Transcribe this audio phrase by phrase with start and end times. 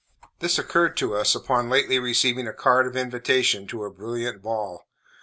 [0.39, 4.87] This occurred to us upon lately receiving a card of invitation to a brilliant ball.